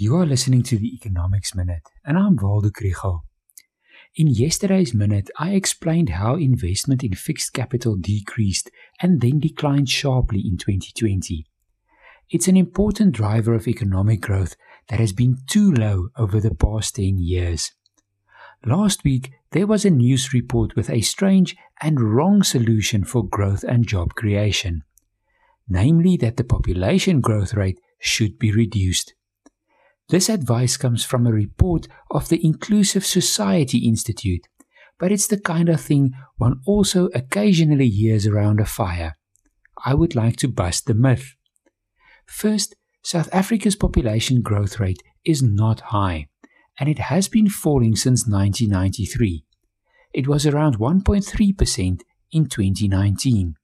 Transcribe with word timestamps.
You 0.00 0.14
are 0.14 0.26
listening 0.26 0.62
to 0.62 0.78
the 0.78 0.94
Economics 0.94 1.56
Minute, 1.56 1.82
and 2.04 2.16
I'm 2.16 2.36
Waldo 2.36 2.68
Krugell. 2.68 3.22
In 4.14 4.28
yesterday's 4.28 4.94
minute, 4.94 5.28
I 5.40 5.54
explained 5.54 6.10
how 6.10 6.36
investment 6.36 7.02
in 7.02 7.14
fixed 7.14 7.52
capital 7.52 7.96
decreased 7.96 8.70
and 9.02 9.20
then 9.20 9.40
declined 9.40 9.88
sharply 9.88 10.38
in 10.38 10.56
2020. 10.56 11.46
It's 12.30 12.46
an 12.46 12.56
important 12.56 13.10
driver 13.10 13.54
of 13.54 13.66
economic 13.66 14.20
growth 14.20 14.54
that 14.88 15.00
has 15.00 15.12
been 15.12 15.38
too 15.48 15.72
low 15.72 16.10
over 16.16 16.38
the 16.38 16.54
past 16.54 16.94
10 16.94 17.18
years. 17.18 17.72
Last 18.64 19.02
week, 19.02 19.32
there 19.50 19.66
was 19.66 19.84
a 19.84 19.90
news 19.90 20.32
report 20.32 20.76
with 20.76 20.90
a 20.90 21.00
strange 21.00 21.56
and 21.82 22.14
wrong 22.14 22.44
solution 22.44 23.02
for 23.02 23.26
growth 23.26 23.64
and 23.64 23.84
job 23.84 24.14
creation, 24.14 24.84
namely 25.68 26.16
that 26.18 26.36
the 26.36 26.44
population 26.44 27.20
growth 27.20 27.52
rate 27.54 27.80
should 27.98 28.38
be 28.38 28.52
reduced. 28.52 29.14
This 30.08 30.30
advice 30.30 30.78
comes 30.78 31.04
from 31.04 31.26
a 31.26 31.32
report 31.32 31.86
of 32.10 32.28
the 32.28 32.44
Inclusive 32.44 33.04
Society 33.04 33.86
Institute, 33.86 34.46
but 34.98 35.12
it's 35.12 35.26
the 35.26 35.38
kind 35.38 35.68
of 35.68 35.80
thing 35.80 36.12
one 36.36 36.60
also 36.66 37.10
occasionally 37.14 37.88
hears 37.88 38.26
around 38.26 38.58
a 38.58 38.64
fire. 38.64 39.14
I 39.84 39.94
would 39.94 40.14
like 40.14 40.36
to 40.36 40.48
bust 40.48 40.86
the 40.86 40.94
myth. 40.94 41.34
First, 42.26 42.74
South 43.02 43.28
Africa's 43.32 43.76
population 43.76 44.40
growth 44.40 44.80
rate 44.80 45.02
is 45.24 45.42
not 45.42 45.80
high, 45.80 46.28
and 46.80 46.88
it 46.88 46.98
has 46.98 47.28
been 47.28 47.48
falling 47.48 47.94
since 47.94 48.26
1993. 48.26 49.44
It 50.14 50.26
was 50.26 50.46
around 50.46 50.78
1.3% 50.78 52.00
in 52.32 52.46
2019. 52.48 53.54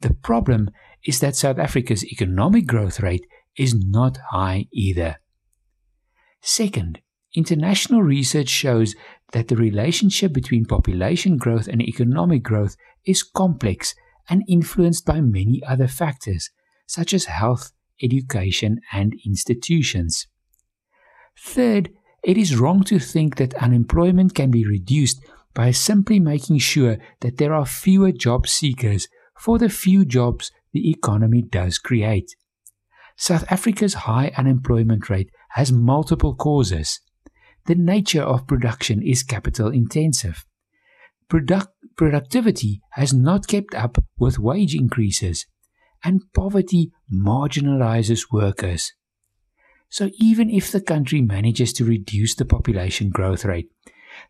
The 0.00 0.14
problem 0.14 0.70
is 1.04 1.20
that 1.20 1.36
South 1.36 1.58
Africa's 1.58 2.04
economic 2.04 2.66
growth 2.66 3.00
rate 3.00 3.26
is 3.56 3.74
not 3.74 4.18
high 4.30 4.66
either. 4.72 5.16
Second, 6.40 7.00
international 7.34 8.02
research 8.02 8.48
shows 8.48 8.94
that 9.32 9.48
the 9.48 9.56
relationship 9.56 10.32
between 10.32 10.64
population 10.64 11.36
growth 11.36 11.68
and 11.68 11.82
economic 11.82 12.42
growth 12.42 12.76
is 13.04 13.22
complex 13.22 13.94
and 14.28 14.44
influenced 14.48 15.04
by 15.04 15.20
many 15.20 15.62
other 15.66 15.88
factors, 15.88 16.50
such 16.86 17.12
as 17.12 17.26
health, 17.26 17.72
education, 18.02 18.80
and 18.92 19.14
institutions. 19.24 20.26
Third, 21.38 21.90
it 22.24 22.36
is 22.36 22.58
wrong 22.58 22.82
to 22.84 22.98
think 22.98 23.36
that 23.36 23.54
unemployment 23.54 24.34
can 24.34 24.50
be 24.50 24.66
reduced 24.66 25.20
by 25.54 25.70
simply 25.70 26.20
making 26.20 26.58
sure 26.58 26.98
that 27.20 27.38
there 27.38 27.54
are 27.54 27.66
fewer 27.66 28.12
job 28.12 28.46
seekers 28.46 29.08
for 29.38 29.58
the 29.58 29.68
few 29.68 30.04
jobs 30.04 30.50
the 30.72 30.90
economy 30.90 31.42
does 31.42 31.78
create. 31.78 32.34
South 33.16 33.44
Africa's 33.50 33.94
high 33.94 34.32
unemployment 34.36 35.08
rate 35.08 35.30
has 35.58 35.72
multiple 35.72 36.36
causes. 36.36 37.00
The 37.66 37.74
nature 37.74 38.22
of 38.22 38.46
production 38.46 39.02
is 39.02 39.24
capital 39.24 39.72
intensive. 39.72 40.46
Product, 41.28 41.66
productivity 41.96 42.80
has 42.92 43.12
not 43.12 43.48
kept 43.48 43.74
up 43.74 43.98
with 44.16 44.38
wage 44.38 44.76
increases, 44.76 45.46
and 46.04 46.22
poverty 46.32 46.92
marginalizes 47.12 48.30
workers. 48.30 48.92
So, 49.88 50.10
even 50.20 50.48
if 50.48 50.70
the 50.70 50.80
country 50.80 51.22
manages 51.22 51.72
to 51.72 51.84
reduce 51.84 52.36
the 52.36 52.44
population 52.44 53.10
growth 53.10 53.44
rate, 53.44 53.68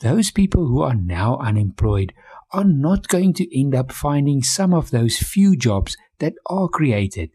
those 0.00 0.32
people 0.32 0.66
who 0.66 0.82
are 0.82 0.96
now 0.96 1.38
unemployed 1.38 2.12
are 2.50 2.64
not 2.64 3.06
going 3.06 3.32
to 3.34 3.60
end 3.60 3.76
up 3.76 3.92
finding 3.92 4.42
some 4.42 4.74
of 4.74 4.90
those 4.90 5.18
few 5.18 5.54
jobs 5.56 5.96
that 6.18 6.34
are 6.46 6.66
created. 6.66 7.30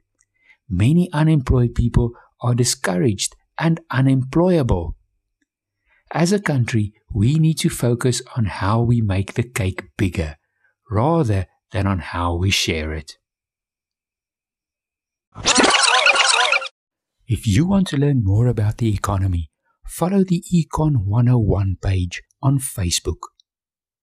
Many 0.69 1.09
unemployed 1.13 1.73
people 1.73 2.11
are 2.41 2.53
discouraged 2.53 3.36
and 3.59 3.79
unemployable. 3.91 4.95
As 6.11 6.31
a 6.31 6.39
country, 6.39 6.93
we 7.13 7.35
need 7.35 7.55
to 7.59 7.69
focus 7.69 8.21
on 8.35 8.45
how 8.45 8.81
we 8.81 9.01
make 9.01 9.33
the 9.33 9.43
cake 9.43 9.83
bigger 9.97 10.37
rather 10.89 11.47
than 11.71 11.85
on 11.85 11.99
how 11.99 12.35
we 12.35 12.49
share 12.49 12.93
it. 12.93 13.17
If 17.27 17.45
you 17.45 17.65
want 17.65 17.87
to 17.89 17.97
learn 17.97 18.23
more 18.23 18.47
about 18.47 18.77
the 18.77 18.93
economy, 18.93 19.51
follow 19.85 20.23
the 20.23 20.43
Econ 20.53 21.05
101 21.05 21.77
page 21.81 22.23
on 22.41 22.57
Facebook. 22.59 23.19